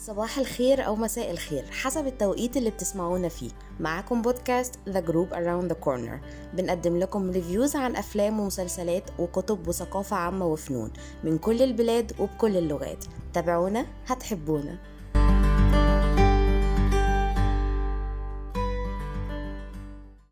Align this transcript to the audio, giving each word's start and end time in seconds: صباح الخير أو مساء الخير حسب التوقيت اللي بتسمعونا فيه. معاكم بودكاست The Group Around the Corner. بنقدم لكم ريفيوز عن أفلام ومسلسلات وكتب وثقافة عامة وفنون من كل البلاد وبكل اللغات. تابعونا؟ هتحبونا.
صباح 0.00 0.38
الخير 0.38 0.86
أو 0.86 0.96
مساء 0.96 1.30
الخير 1.30 1.64
حسب 1.70 2.06
التوقيت 2.06 2.56
اللي 2.56 2.70
بتسمعونا 2.70 3.28
فيه. 3.28 3.50
معاكم 3.80 4.22
بودكاست 4.22 4.74
The 4.74 5.00
Group 5.10 5.32
Around 5.32 5.72
the 5.72 5.86
Corner. 5.86 6.18
بنقدم 6.54 6.98
لكم 6.98 7.30
ريفيوز 7.30 7.76
عن 7.76 7.96
أفلام 7.96 8.40
ومسلسلات 8.40 9.02
وكتب 9.18 9.68
وثقافة 9.68 10.16
عامة 10.16 10.46
وفنون 10.46 10.92
من 11.24 11.38
كل 11.38 11.62
البلاد 11.62 12.12
وبكل 12.18 12.56
اللغات. 12.56 13.04
تابعونا؟ 13.32 13.86
هتحبونا. 14.06 14.78